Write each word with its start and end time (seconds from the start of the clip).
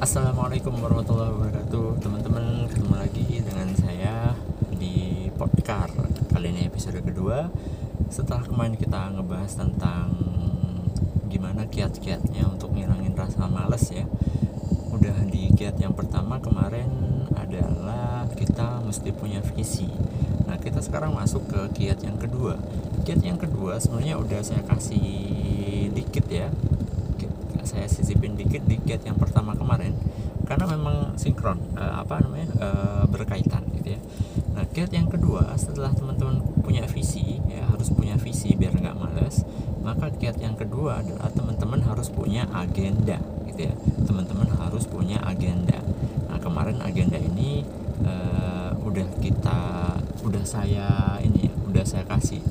Assalamualaikum 0.00 0.80
warahmatullahi 0.80 1.28
wabarakatuh. 1.28 2.00
Teman-teman 2.00 2.64
ketemu 2.72 2.94
lagi 2.96 3.44
dengan 3.44 3.68
saya 3.76 4.32
di 4.72 5.28
podcast 5.36 5.92
Kali 6.32 6.56
ini 6.56 6.64
episode 6.72 7.04
kedua. 7.04 7.52
Setelah 8.08 8.40
kemarin 8.48 8.80
kita 8.80 9.12
ngebahas 9.12 9.60
tentang 9.60 10.16
Gimana 11.28 11.68
kiat-kiatnya 11.68 12.48
untuk 12.48 12.72
ngilangin 12.72 13.12
rasa 13.12 13.44
males 13.44 13.92
ya 13.92 14.08
Udah 14.88 15.20
di 15.28 15.52
kiat 15.52 15.76
yang 15.76 15.92
pertama 15.92 16.40
kemarin 16.40 16.88
adalah 17.36 18.24
Kita 18.32 18.80
mesti 18.80 19.12
punya 19.12 19.44
visi. 19.52 19.92
Nah 20.48 20.56
kita 20.56 20.80
sekarang 20.80 21.12
masuk 21.12 21.44
ke 21.44 21.60
kiat 21.76 22.00
yang 22.08 22.16
kedua. 22.16 22.56
Kiat 23.04 23.20
yang 23.20 23.36
kedua 23.36 23.76
sebenarnya 23.76 24.16
udah 24.16 24.40
saya 24.40 24.64
kasih 24.64 25.92
dikit 25.92 26.24
ya 26.32 26.48
saya 27.64 27.86
sisipin 27.86 28.36
dikit 28.36 28.64
di 28.66 28.80
kiat 28.80 29.06
yang 29.06 29.16
pertama 29.16 29.56
kemarin 29.56 29.96
karena 30.44 30.66
memang 30.66 31.14
sinkron 31.14 31.62
uh, 31.78 32.02
apa 32.02 32.18
namanya 32.26 32.48
uh, 32.58 33.04
berkaitan 33.06 33.62
gitu 33.78 33.94
ya. 33.94 34.00
Nah 34.58 34.66
kiat 34.66 34.90
yang 34.90 35.06
kedua 35.06 35.54
setelah 35.54 35.94
teman-teman 35.94 36.42
punya 36.64 36.82
visi 36.90 37.38
ya 37.46 37.62
harus 37.70 37.94
punya 37.94 38.18
visi 38.18 38.58
biar 38.58 38.74
nggak 38.74 38.98
males 38.98 39.46
maka 39.80 40.10
kiat 40.10 40.36
yang 40.42 40.58
kedua 40.58 41.00
adalah 41.00 41.30
teman-teman 41.32 41.80
harus 41.86 42.12
punya 42.12 42.44
agenda 42.52 43.16
gitu 43.48 43.70
ya 43.70 43.74
teman-teman 44.04 44.50
harus 44.58 44.84
punya 44.90 45.22
agenda. 45.22 45.78
Nah 46.28 46.38
kemarin 46.42 46.82
agenda 46.82 47.16
ini 47.16 47.64
uh, 48.04 48.74
udah 48.84 49.06
kita 49.22 49.60
udah 50.26 50.44
saya 50.44 51.16
ini 51.24 51.48
ya 51.48 51.52
udah 51.70 51.84
saya 51.86 52.04
kasih 52.04 52.42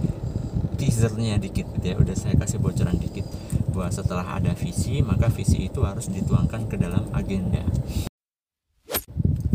teasernya 0.79 1.35
dikit 1.37 1.67
gitu 1.75 1.85
ya 1.91 1.95
udah 1.99 2.15
saya 2.15 2.39
kasih 2.39 2.57
bocoran 2.63 2.95
dikit 2.95 3.27
bahwa 3.79 3.95
setelah 3.95 4.27
ada 4.27 4.51
visi 4.59 4.99
maka 4.99 5.31
visi 5.31 5.71
itu 5.71 5.87
harus 5.87 6.11
dituangkan 6.11 6.67
ke 6.67 6.75
dalam 6.75 7.07
agenda. 7.15 7.63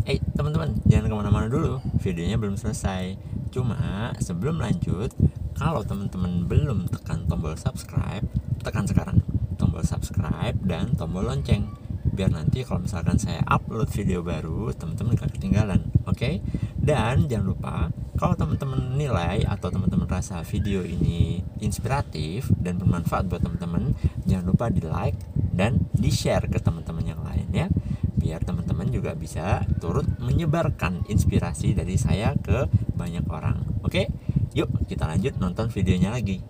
Eh 0.09 0.17
hey, 0.17 0.19
teman-teman 0.33 0.81
jangan 0.89 1.13
ke 1.13 1.17
mana-mana 1.21 1.47
dulu. 1.53 1.85
Videonya 2.01 2.41
belum 2.41 2.57
selesai. 2.57 3.21
Cuma 3.53 4.09
sebelum 4.17 4.65
lanjut 4.65 5.13
kalau 5.53 5.85
teman-teman 5.85 6.49
belum 6.49 6.89
tekan 6.89 7.29
tombol 7.29 7.53
subscribe 7.61 8.25
tekan 8.65 8.89
sekarang 8.89 9.21
tombol 9.61 9.85
subscribe 9.85 10.57
dan 10.65 10.97
tombol 10.97 11.29
lonceng. 11.29 11.69
Biar 12.09 12.33
nanti 12.33 12.65
kalau 12.65 12.81
misalkan 12.81 13.21
saya 13.21 13.45
upload 13.45 13.93
video 13.93 14.25
baru 14.25 14.73
teman-teman 14.73 15.21
gak 15.21 15.37
ketinggalan 15.37 15.85
oke? 16.09 16.17
Okay? 16.17 16.41
dan 16.81 17.29
jangan 17.29 17.47
lupa 17.53 17.77
kalau 18.15 18.39
teman-teman 18.39 18.95
nilai 18.95 19.43
atau 19.47 19.69
teman-teman 19.71 20.07
rasa 20.07 20.41
video 20.47 20.87
ini 20.87 21.43
inspiratif 21.59 22.47
dan 22.59 22.79
bermanfaat 22.79 23.27
buat 23.27 23.43
teman-teman 23.43 23.99
jangan 24.25 24.47
lupa 24.55 24.71
di 24.71 24.83
like 24.83 25.19
dan 25.55 25.87
di 25.95 26.11
share 26.15 26.47
ke 26.47 26.63
teman-teman 26.63 27.05
yang 27.05 27.21
lain 27.23 27.49
ya 27.51 27.67
biar 28.15 28.41
teman-teman 28.47 28.89
juga 28.89 29.13
bisa 29.13 29.67
turut 29.83 30.07
menyebarkan 30.23 31.05
inspirasi 31.11 31.75
dari 31.77 31.99
saya 31.99 32.33
ke 32.39 32.71
banyak 32.95 33.27
orang 33.29 33.67
oke 33.83 34.09
yuk 34.55 34.71
kita 34.87 35.05
lanjut 35.11 35.35
nonton 35.43 35.69
videonya 35.69 36.15
lagi 36.15 36.41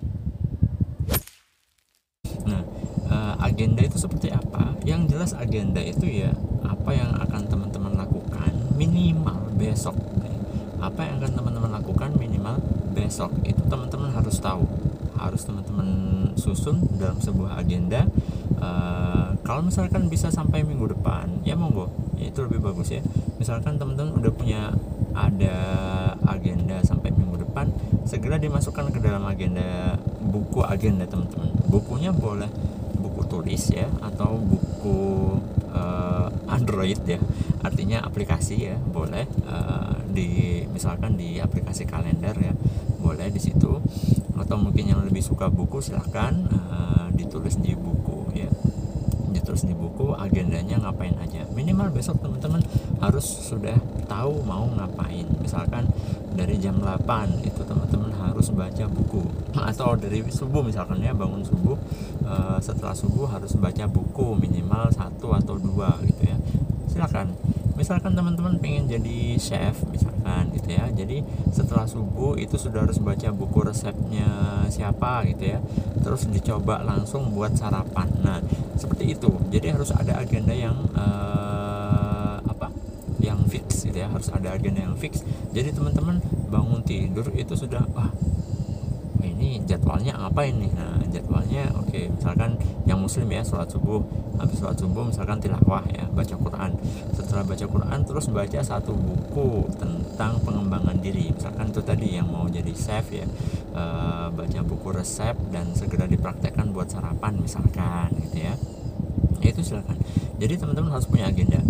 nah 2.44 2.62
uh, 3.08 3.34
agenda 3.40 3.80
itu 3.84 3.96
seperti 4.00 4.32
apa? 4.32 4.76
Yang 4.84 5.16
jelas 5.16 5.32
agenda 5.36 5.80
itu 5.80 6.06
ya 6.08 6.32
apa 6.64 6.90
yang 6.92 7.14
akan 7.16 7.42
teman-teman 7.48 7.94
lakukan 7.96 8.52
minimal 8.76 9.54
besok. 9.56 9.96
Apa 10.80 11.06
yang 11.06 11.22
akan 11.22 11.32
teman-teman 11.38 11.70
lakukan 11.74 12.14
minimal 12.16 12.58
besok 12.94 13.34
itu 13.42 13.60
teman-teman 13.66 14.14
harus 14.14 14.38
tahu, 14.38 14.64
harus 15.18 15.42
teman-teman 15.42 15.88
susun 16.38 16.82
dalam 16.96 17.18
sebuah 17.18 17.58
agenda. 17.58 18.06
Uh, 18.58 19.34
kalau 19.44 19.66
misalkan 19.66 20.08
bisa 20.08 20.30
sampai 20.30 20.64
minggu 20.64 20.94
depan, 20.94 21.42
ya 21.44 21.58
monggo, 21.58 21.90
ya 22.16 22.30
itu 22.30 22.46
lebih 22.46 22.64
bagus 22.64 22.94
ya. 22.94 23.02
Misalkan 23.36 23.76
teman-teman 23.76 24.16
udah 24.16 24.32
punya 24.32 24.72
ada 25.14 25.56
agenda 26.26 26.82
sampai 26.82 27.14
minggu 27.14 27.44
depan, 27.44 27.70
segera 28.08 28.40
dimasukkan 28.40 28.90
ke 28.90 28.98
dalam 28.98 29.22
agenda 29.26 29.98
buku 30.22 30.64
agenda 30.66 31.06
teman-teman. 31.06 31.54
Bukunya 31.70 32.10
boleh 32.10 32.50
buku 32.98 33.22
tulis 33.30 33.70
ya 33.70 33.86
atau 34.00 34.38
buku 34.40 35.13
Android 36.84 37.16
ya. 37.16 37.18
Artinya 37.64 38.04
aplikasi 38.04 38.68
ya 38.68 38.76
boleh 38.76 39.24
uh, 39.48 39.96
di 40.04 40.60
misalkan 40.68 41.16
di 41.16 41.40
aplikasi 41.40 41.88
kalender 41.88 42.36
ya 42.36 42.52
boleh 43.00 43.32
di 43.32 43.40
situ. 43.40 43.80
Atau 44.36 44.60
mungkin 44.60 44.92
yang 44.92 45.00
lebih 45.00 45.24
suka 45.24 45.48
buku 45.48 45.80
silahkan 45.80 46.36
uh, 46.52 47.08
ditulis 47.16 47.56
di 47.56 47.72
buku 47.72 48.36
ya. 48.36 48.52
Ditulis 49.32 49.64
di 49.64 49.72
buku 49.72 50.12
agendanya 50.12 50.76
ngapain 50.84 51.16
aja. 51.24 51.48
Minimal 51.56 51.88
besok 51.88 52.20
teman-teman 52.20 52.60
harus 53.00 53.24
sudah 53.24 53.80
tahu 54.04 54.44
mau 54.44 54.68
ngapain. 54.68 55.24
Misalkan 55.40 55.88
dari 56.36 56.60
jam 56.60 56.76
8 56.84 57.48
itu 57.48 57.64
teman-teman 57.64 58.12
harus 58.20 58.52
baca 58.52 58.84
buku. 58.92 59.24
Atau 59.72 59.96
dari 59.96 60.20
subuh 60.28 60.60
misalkan 60.60 61.00
ya 61.00 61.16
bangun 61.16 61.40
subuh 61.40 61.80
uh, 62.28 62.60
setelah 62.60 62.92
subuh 62.92 63.24
harus 63.32 63.56
baca 63.56 63.88
buku 63.88 64.36
minimal 64.36 64.92
satu 64.92 65.32
atau 65.32 65.56
dua 65.56 65.96
gitu 66.04 66.28
ya 66.28 66.33
silakan 66.94 67.34
misalkan 67.74 68.14
teman-teman 68.14 68.54
pengen 68.62 68.86
jadi 68.86 69.34
chef 69.36 69.82
misalkan 69.90 70.54
gitu 70.54 70.70
ya. 70.72 70.86
Jadi 70.94 71.26
setelah 71.50 71.84
subuh 71.84 72.38
itu 72.38 72.54
sudah 72.54 72.86
harus 72.86 73.02
baca 73.02 73.28
buku 73.34 73.66
resepnya 73.66 74.62
siapa 74.70 75.26
gitu 75.28 75.58
ya. 75.58 75.58
Terus 76.00 76.30
dicoba 76.30 76.80
langsung 76.86 77.34
buat 77.34 77.52
sarapan. 77.58 78.08
Nah 78.22 78.38
seperti 78.78 79.18
itu. 79.18 79.30
Jadi 79.50 79.74
harus 79.74 79.90
ada 79.90 80.16
agenda 80.22 80.54
yang 80.54 80.74
uh, 80.94 82.38
apa? 82.46 82.70
Yang 83.18 83.38
fix 83.50 83.66
gitu 83.90 83.98
ya. 83.98 84.08
Harus 84.08 84.30
ada 84.30 84.54
agenda 84.54 84.80
yang 84.86 84.94
fix. 84.94 85.26
Jadi 85.50 85.74
teman-teman 85.74 86.22
bangun 86.48 86.80
tidur 86.86 87.26
itu 87.34 87.58
sudah 87.58 87.82
wah 87.92 88.10
ini 89.24 89.64
jadwalnya 89.64 90.12
apa 90.20 90.44
ini? 90.44 90.68
Nah 90.76 91.00
jadwalnya 91.08 91.72
oke 91.72 91.88
okay, 91.88 92.12
misalkan 92.12 92.60
yang 92.84 93.00
muslim 93.00 93.26
ya 93.32 93.40
sholat 93.40 93.72
subuh. 93.72 94.04
Habis 94.36 94.60
sholat 94.60 94.76
subuh 94.76 95.08
misalkan 95.08 95.40
tilawah 95.40 95.82
ya 95.88 96.04
baca 96.12 96.36
Quran. 96.36 96.70
Setelah 97.16 97.44
baca 97.48 97.64
Quran 97.64 97.98
terus 98.04 98.26
baca 98.28 98.60
satu 98.60 98.92
buku 98.92 99.66
tentang 99.80 100.38
pengembangan 100.44 101.00
diri. 101.00 101.32
Misalkan 101.32 101.72
itu 101.72 101.80
tadi 101.80 102.20
yang 102.20 102.28
mau 102.28 102.44
jadi 102.46 102.72
chef 102.76 103.08
ya 103.10 103.26
e, 103.72 103.82
baca 104.28 104.60
buku 104.62 104.88
resep 104.92 105.34
dan 105.48 105.72
segera 105.72 106.04
dipraktekkan 106.04 106.70
buat 106.70 106.92
sarapan 106.92 107.40
misalkan 107.40 108.12
gitu 108.28 108.44
ya. 108.44 108.54
Ya 109.40 109.48
itu 109.50 109.64
silakan. 109.64 109.96
Jadi 110.38 110.60
teman-teman 110.60 110.92
harus 110.92 111.08
punya 111.08 111.30
agenda 111.30 111.62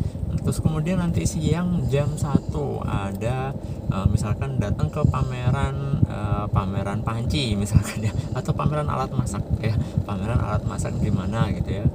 terus 0.45 0.61
kemudian 0.61 1.01
nanti 1.01 1.25
siang 1.25 1.89
jam 1.89 2.13
1 2.13 2.53
ada 2.85 3.57
uh, 3.89 4.07
misalkan 4.13 4.61
datang 4.61 4.93
ke 4.93 5.01
pameran 5.09 6.05
uh, 6.05 6.45
pameran 6.53 7.01
panci 7.01 7.57
misalkan 7.57 8.05
ya 8.05 8.13
atau 8.37 8.53
pameran 8.53 8.85
alat 8.85 9.09
masak 9.17 9.41
ya 9.65 9.73
pameran 10.05 10.37
alat 10.37 10.61
masak 10.69 10.93
di 11.01 11.09
mana 11.09 11.49
gitu 11.49 11.81
ya. 11.81 11.87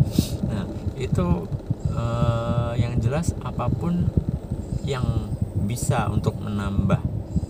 Nah 0.49 0.65
itu 0.97 1.45
uh, 1.93 2.73
yang 2.73 2.97
jelas 2.97 3.37
apa 3.45 3.69
pun 3.69 4.09
yang 4.81 5.29
bisa 5.69 6.09
untuk 6.09 6.33
menambah 6.41 6.97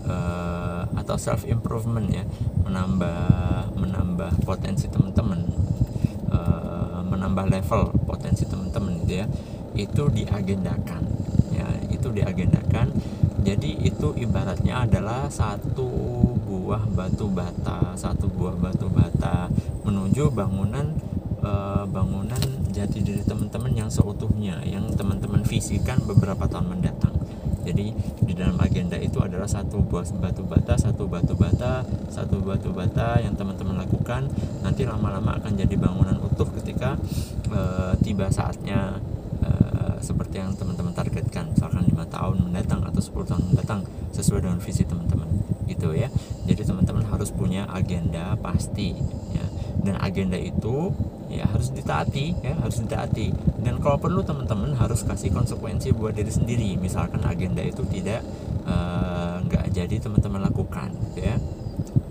uh, 0.04 0.84
atau 1.00 1.16
self 1.16 1.48
improvement 1.48 2.04
ya 2.12 2.28
menambah 2.60 3.72
menambah 3.80 4.44
potensi 4.44 4.92
teman-teman 4.92 5.48
uh, 6.28 7.00
menambah 7.08 7.48
level 7.48 7.96
potensi 8.04 8.44
teman-teman 8.44 9.00
gitu 9.08 9.24
ya 9.24 9.26
itu 9.74 10.08
diagendakan. 10.10 11.02
Ya 11.54 11.66
itu 11.90 12.08
diagendakan. 12.10 12.92
Jadi 13.40 13.88
itu 13.88 14.12
ibaratnya 14.20 14.84
adalah 14.84 15.32
satu 15.32 15.88
buah 16.70 16.86
batu 16.86 17.26
bata 17.26 17.98
satu 17.98 18.30
buah 18.30 18.54
batu 18.54 18.86
bata 18.86 19.50
menuju 19.82 20.30
bangunan 20.30 20.94
e, 21.42 21.50
bangunan 21.90 22.38
jati 22.70 23.02
diri 23.02 23.26
teman-teman 23.26 23.74
yang 23.74 23.90
seutuhnya 23.90 24.62
yang 24.62 24.86
teman-teman 24.94 25.42
visikan 25.42 25.98
beberapa 26.06 26.46
tahun 26.46 26.70
mendatang. 26.78 27.10
Jadi 27.66 27.90
di 28.22 28.32
dalam 28.38 28.54
agenda 28.62 28.94
itu 29.02 29.18
adalah 29.18 29.50
satu 29.50 29.82
buah 29.82 30.06
batu 30.22 30.46
bata 30.46 30.78
satu 30.78 31.10
batu 31.10 31.34
bata 31.34 31.82
satu 32.06 32.38
batu 32.38 32.70
bata 32.70 33.18
yang 33.18 33.34
teman-teman 33.34 33.82
lakukan. 33.82 34.30
Nanti 34.62 34.86
lama-lama 34.86 35.42
akan 35.42 35.58
jadi 35.58 35.74
bangunan 35.74 36.22
utuh 36.22 36.46
ketika 36.54 36.94
e, 37.50 37.60
tiba 37.98 38.30
saatnya 38.30 38.94
seperti 40.00 40.40
yang 40.40 40.56
teman-teman 40.56 40.92
targetkan. 40.92 41.52
Misalkan 41.52 41.86
lima 41.86 42.04
tahun 42.08 42.50
mendatang 42.50 42.84
atau 42.84 43.00
10 43.00 43.30
tahun 43.30 43.42
mendatang 43.52 43.80
sesuai 44.16 44.44
dengan 44.44 44.58
visi 44.58 44.82
teman-teman 44.84 45.28
gitu 45.68 45.94
ya. 45.94 46.10
Jadi 46.48 46.66
teman-teman 46.66 47.06
harus 47.06 47.30
punya 47.30 47.68
agenda 47.70 48.34
pasti 48.40 48.96
ya. 49.32 49.46
Dan 49.80 49.96
agenda 50.00 50.36
itu 50.36 50.92
ya 51.30 51.46
harus 51.46 51.70
ditaati 51.70 52.42
ya 52.42 52.58
harus 52.58 52.82
ditaati. 52.82 53.32
Dan 53.62 53.78
kalau 53.78 54.00
perlu 54.00 54.20
teman-teman 54.26 54.74
harus 54.74 55.06
kasih 55.06 55.30
konsekuensi 55.30 55.94
buat 55.94 56.16
diri 56.16 56.32
sendiri. 56.32 56.70
Misalkan 56.76 57.22
agenda 57.22 57.62
itu 57.62 57.86
tidak 57.86 58.24
nggak 59.46 59.66
uh, 59.66 59.72
jadi 59.72 59.96
teman-teman 59.98 60.46
lakukan 60.46 60.92
gitu 61.10 61.26
ya 61.26 61.36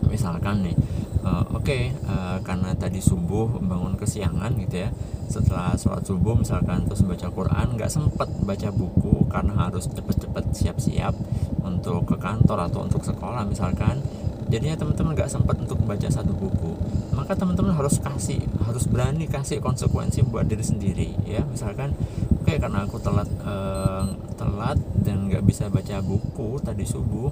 misalkan 0.09 0.65
nih 0.65 0.75
uh, 1.23 1.45
oke 1.53 1.63
okay, 1.63 1.93
uh, 2.09 2.41
karena 2.41 2.73
tadi 2.75 2.99
subuh 2.99 3.47
bangun 3.61 3.95
kesiangan 3.95 4.57
gitu 4.59 4.87
ya. 4.87 4.89
Setelah 5.29 5.77
sholat 5.77 6.01
subuh 6.01 6.33
misalkan 6.33 6.89
terus 6.89 7.05
baca 7.05 7.29
Quran 7.29 7.77
nggak 7.77 7.91
sempet 7.91 8.29
baca 8.41 8.69
buku 8.73 9.29
karena 9.29 9.69
harus 9.69 9.85
cepet-cepet 9.85 10.45
siap-siap 10.57 11.13
untuk 11.61 12.09
ke 12.09 12.15
kantor 12.17 12.65
atau 12.65 12.81
untuk 12.85 13.05
sekolah 13.05 13.45
misalkan. 13.45 14.01
Jadinya 14.49 14.81
teman-teman 14.81 15.13
nggak 15.13 15.29
sempat 15.29 15.61
untuk 15.61 15.77
membaca 15.77 16.09
satu 16.09 16.33
buku. 16.33 16.73
Maka 17.13 17.37
teman-teman 17.37 17.69
harus 17.77 18.01
kasih 18.01 18.41
harus 18.65 18.89
berani 18.89 19.29
kasih 19.29 19.61
konsekuensi 19.61 20.25
buat 20.25 20.49
diri 20.49 20.65
sendiri 20.65 21.13
ya. 21.29 21.45
Misalkan 21.45 21.93
oke 22.33 22.49
okay, 22.49 22.57
karena 22.57 22.89
aku 22.89 22.97
telat 22.97 23.29
uh, 23.45 24.09
telat 24.33 24.81
dan 25.05 25.29
nggak 25.29 25.45
bisa 25.45 25.69
baca 25.69 26.01
buku 26.01 26.57
tadi 26.65 26.81
subuh 26.81 27.29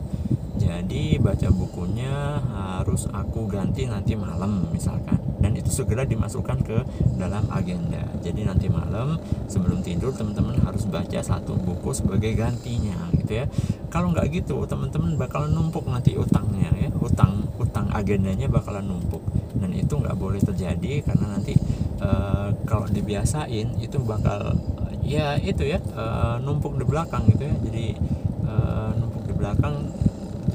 jadi 0.57 1.21
baca 1.21 1.47
bukunya 1.53 2.41
harus 2.51 3.05
aku 3.13 3.45
ganti 3.45 3.85
nanti 3.85 4.17
malam 4.17 4.65
misalkan. 4.73 5.21
Dan 5.37 5.53
itu 5.53 5.69
segera 5.69 6.01
dimasukkan 6.01 6.65
ke 6.65 6.77
dalam 7.13 7.45
agenda. 7.53 8.01
Jadi 8.25 8.41
nanti 8.41 8.65
malam 8.67 9.21
sebelum 9.45 9.85
tidur 9.85 10.09
teman-teman 10.09 10.57
harus 10.65 10.89
baca 10.89 11.21
satu 11.21 11.53
buku 11.53 11.93
sebagai 11.93 12.33
gantinya 12.33 12.97
gitu 13.13 13.45
ya. 13.45 13.45
Kalau 13.93 14.09
nggak 14.11 14.33
gitu 14.33 14.65
teman-teman 14.65 15.13
bakalan 15.13 15.53
numpuk 15.53 15.85
nanti 15.85 16.17
utangnya 16.17 16.73
ya. 16.73 16.89
Utang 16.97 17.45
utang 17.61 17.85
agendanya 17.93 18.49
bakalan 18.49 18.89
numpuk. 18.89 19.21
Dan 19.53 19.77
itu 19.77 19.93
nggak 19.93 20.17
boleh 20.17 20.41
terjadi 20.41 21.05
karena 21.05 21.37
nanti 21.37 21.53
e, 22.01 22.09
kalau 22.65 22.89
dibiasain 22.89 23.77
itu 23.77 23.97
bakal 24.01 24.57
ya 25.05 25.37
itu 25.37 25.69
ya 25.69 25.77
e, 25.77 26.03
numpuk 26.41 26.81
di 26.81 26.85
belakang 26.89 27.29
gitu 27.29 27.45
ya. 27.45 27.55
Jadi 27.61 27.85
e, 28.41 28.53
numpuk 28.97 29.23
di 29.29 29.33
belakang 29.37 29.75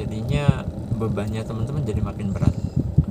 jadinya 0.03 0.67
bebannya 0.99 1.47
teman-teman 1.47 1.87
jadi 1.87 2.03
makin 2.03 2.35
berat. 2.35 2.55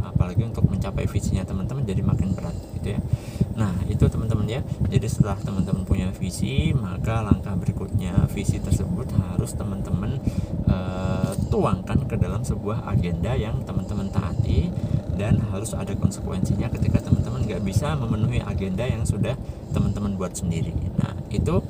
Apalagi 0.03 0.43
untuk 0.43 0.67
mencapai 0.67 1.07
visinya 1.07 1.47
teman-teman 1.47 1.88
jadi 1.88 2.03
makin 2.03 2.35
berat 2.35 2.53
gitu 2.77 2.93
ya. 2.93 2.99
Nah 3.55 3.73
itu 3.88 4.05
teman-teman 4.11 4.45
ya. 4.47 4.61
Jadi 4.91 5.07
setelah 5.07 5.39
teman-teman 5.39 5.88
punya 5.88 6.11
visi 6.11 6.75
maka 6.75 7.23
langkah 7.23 7.55
berikutnya 7.55 8.27
visi 8.29 8.59
tersebut 8.59 9.07
harus 9.15 9.55
teman-teman 9.55 10.19
uh, 10.67 11.33
tuangkan 11.49 12.05
ke 12.05 12.15
dalam 12.19 12.43
sebuah 12.43 12.85
agenda 12.91 13.33
yang 13.33 13.63
teman-teman 13.63 14.11
taati 14.11 14.69
dan 15.15 15.38
harus 15.53 15.75
ada 15.77 15.93
konsekuensinya 15.93 16.71
ketika 16.73 17.03
teman-teman 17.05 17.45
nggak 17.45 17.61
bisa 17.61 17.93
memenuhi 17.93 18.41
agenda 18.41 18.88
yang 18.88 19.05
sudah 19.05 19.38
teman-teman 19.75 20.17
buat 20.17 20.33
sendiri. 20.33 20.73
Nah 20.97 21.13
itu 21.29 21.61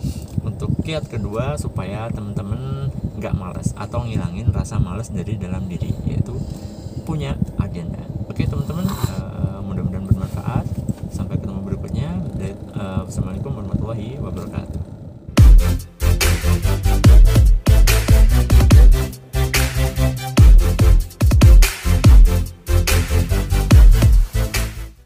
untuk 0.42 0.72
kiat 0.82 1.10
kedua 1.10 1.58
supaya 1.58 2.10
teman-teman 2.10 2.90
nggak 3.22 3.38
males 3.38 3.78
atau 3.78 4.02
ngilangin 4.02 4.50
rasa 4.50 4.82
males 4.82 5.14
dari 5.14 5.38
dalam 5.38 5.70
diri 5.70 5.94
yaitu 6.10 6.34
punya 7.06 7.38
agenda. 7.62 8.02
Oke 8.26 8.50
teman-teman 8.50 8.90
uh, 8.90 9.62
mudah-mudahan 9.62 10.10
bermanfaat. 10.10 10.66
Sampai 11.14 11.38
ketemu 11.38 11.62
berikutnya. 11.62 12.10
Uh, 12.74 13.06
wassalamualaikum 13.06 13.54
warahmatullahi 13.54 14.18
wabarakatuh 14.18 14.91